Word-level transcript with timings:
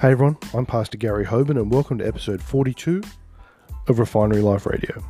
Hey 0.00 0.12
everyone, 0.12 0.38
I'm 0.54 0.64
Pastor 0.64 0.96
Gary 0.96 1.26
Hoban 1.26 1.60
and 1.60 1.70
welcome 1.70 1.98
to 1.98 2.06
episode 2.06 2.42
42 2.42 3.02
of 3.86 3.98
Refinery 3.98 4.40
Life 4.40 4.64
Radio. 4.64 5.04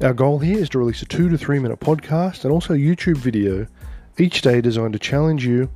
Our 0.00 0.14
goal 0.14 0.38
here 0.38 0.56
is 0.56 0.70
to 0.70 0.78
release 0.78 1.02
a 1.02 1.04
two 1.04 1.28
to 1.28 1.36
three 1.36 1.58
minute 1.58 1.78
podcast 1.78 2.44
and 2.44 2.54
also 2.54 2.72
a 2.72 2.78
YouTube 2.78 3.18
video 3.18 3.66
each 4.16 4.40
day 4.40 4.62
designed 4.62 4.94
to 4.94 4.98
challenge 4.98 5.44
you 5.44 5.70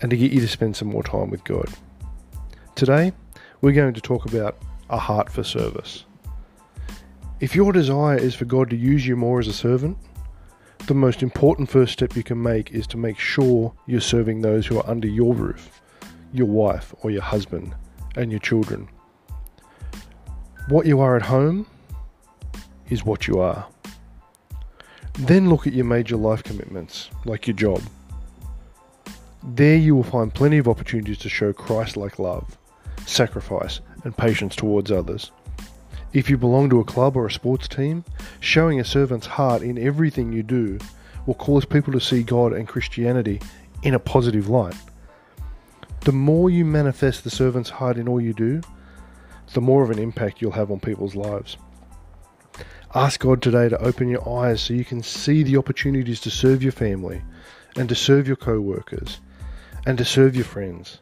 and 0.00 0.10
to 0.10 0.16
get 0.16 0.32
you 0.32 0.40
to 0.40 0.48
spend 0.48 0.74
some 0.74 0.88
more 0.88 1.04
time 1.04 1.30
with 1.30 1.44
God. 1.44 1.68
Today, 2.74 3.12
we're 3.60 3.70
going 3.70 3.94
to 3.94 4.00
talk 4.00 4.24
about 4.24 4.58
a 4.88 4.98
heart 4.98 5.30
for 5.30 5.44
service. 5.44 6.06
If 7.38 7.54
your 7.54 7.72
desire 7.72 8.18
is 8.18 8.34
for 8.34 8.46
God 8.46 8.68
to 8.70 8.76
use 8.76 9.06
you 9.06 9.14
more 9.14 9.38
as 9.38 9.46
a 9.46 9.52
servant, 9.52 9.96
the 10.88 10.94
most 10.94 11.22
important 11.22 11.70
first 11.70 11.92
step 11.92 12.16
you 12.16 12.24
can 12.24 12.42
make 12.42 12.72
is 12.72 12.88
to 12.88 12.96
make 12.96 13.20
sure 13.20 13.72
you're 13.86 14.00
serving 14.00 14.40
those 14.40 14.66
who 14.66 14.76
are 14.78 14.90
under 14.90 15.06
your 15.06 15.34
roof 15.34 15.79
your 16.32 16.46
wife 16.46 16.94
or 17.02 17.10
your 17.10 17.22
husband 17.22 17.74
and 18.16 18.30
your 18.30 18.40
children. 18.40 18.88
What 20.68 20.86
you 20.86 21.00
are 21.00 21.16
at 21.16 21.22
home 21.22 21.66
is 22.88 23.04
what 23.04 23.26
you 23.26 23.40
are. 23.40 23.66
Then 25.14 25.48
look 25.48 25.66
at 25.66 25.72
your 25.72 25.84
major 25.84 26.16
life 26.16 26.42
commitments, 26.42 27.10
like 27.24 27.46
your 27.46 27.56
job. 27.56 27.82
There 29.42 29.76
you 29.76 29.94
will 29.94 30.02
find 30.02 30.32
plenty 30.32 30.58
of 30.58 30.68
opportunities 30.68 31.18
to 31.18 31.28
show 31.28 31.52
Christ 31.52 31.96
like 31.96 32.18
love, 32.18 32.56
sacrifice, 33.06 33.80
and 34.04 34.16
patience 34.16 34.54
towards 34.54 34.90
others. 34.90 35.30
If 36.12 36.28
you 36.28 36.36
belong 36.36 36.70
to 36.70 36.80
a 36.80 36.84
club 36.84 37.16
or 37.16 37.26
a 37.26 37.30
sports 37.30 37.68
team, 37.68 38.04
showing 38.40 38.80
a 38.80 38.84
servant's 38.84 39.26
heart 39.26 39.62
in 39.62 39.78
everything 39.78 40.32
you 40.32 40.42
do 40.42 40.78
will 41.26 41.34
cause 41.34 41.64
people 41.64 41.92
to 41.92 42.00
see 42.00 42.22
God 42.22 42.52
and 42.52 42.66
Christianity 42.66 43.40
in 43.82 43.94
a 43.94 43.98
positive 43.98 44.48
light. 44.48 44.74
The 46.10 46.16
more 46.16 46.50
you 46.50 46.64
manifest 46.64 47.22
the 47.22 47.30
servant's 47.30 47.70
heart 47.70 47.96
in 47.96 48.08
all 48.08 48.20
you 48.20 48.32
do, 48.32 48.62
the 49.54 49.60
more 49.60 49.84
of 49.84 49.90
an 49.90 50.00
impact 50.00 50.42
you'll 50.42 50.50
have 50.50 50.72
on 50.72 50.80
people's 50.80 51.14
lives. 51.14 51.56
Ask 52.92 53.20
God 53.20 53.40
today 53.40 53.68
to 53.68 53.80
open 53.80 54.08
your 54.08 54.28
eyes 54.28 54.60
so 54.60 54.74
you 54.74 54.84
can 54.84 55.04
see 55.04 55.44
the 55.44 55.56
opportunities 55.56 56.18
to 56.22 56.28
serve 56.32 56.64
your 56.64 56.72
family 56.72 57.22
and 57.76 57.88
to 57.88 57.94
serve 57.94 58.26
your 58.26 58.34
co 58.34 58.60
workers 58.60 59.20
and 59.86 59.96
to 59.98 60.04
serve 60.04 60.34
your 60.34 60.44
friends. 60.44 60.98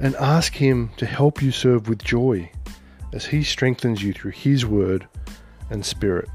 And 0.00 0.16
ask 0.16 0.54
Him 0.54 0.92
to 0.96 1.04
help 1.04 1.42
you 1.42 1.50
serve 1.50 1.86
with 1.86 2.02
joy 2.02 2.50
as 3.12 3.26
He 3.26 3.42
strengthens 3.42 4.02
you 4.02 4.14
through 4.14 4.30
His 4.30 4.64
Word 4.64 5.06
and 5.68 5.84
Spirit. 5.84 6.30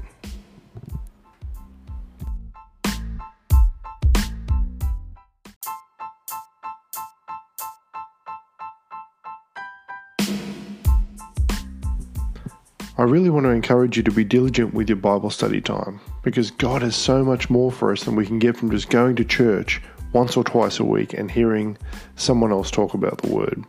I 12.96 13.02
really 13.02 13.28
want 13.28 13.42
to 13.42 13.50
encourage 13.50 13.96
you 13.96 14.04
to 14.04 14.12
be 14.12 14.22
diligent 14.22 14.72
with 14.72 14.88
your 14.88 14.94
Bible 14.94 15.28
study 15.28 15.60
time 15.60 15.98
because 16.22 16.52
God 16.52 16.82
has 16.82 16.94
so 16.94 17.24
much 17.24 17.50
more 17.50 17.72
for 17.72 17.90
us 17.90 18.04
than 18.04 18.14
we 18.14 18.24
can 18.24 18.38
get 18.38 18.56
from 18.56 18.70
just 18.70 18.88
going 18.88 19.16
to 19.16 19.24
church 19.24 19.82
once 20.12 20.36
or 20.36 20.44
twice 20.44 20.78
a 20.78 20.84
week 20.84 21.12
and 21.12 21.28
hearing 21.28 21.76
someone 22.14 22.52
else 22.52 22.70
talk 22.70 22.94
about 22.94 23.18
the 23.18 23.34
Word. 23.34 23.64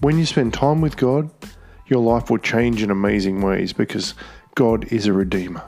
When 0.00 0.18
you 0.18 0.26
spend 0.26 0.52
time 0.52 0.82
with 0.82 0.98
God, 0.98 1.30
your 1.86 2.00
life 2.00 2.28
will 2.28 2.36
change 2.36 2.82
in 2.82 2.90
amazing 2.90 3.40
ways 3.40 3.72
because 3.72 4.12
God 4.54 4.92
is 4.92 5.06
a 5.06 5.14
Redeemer. 5.14 5.62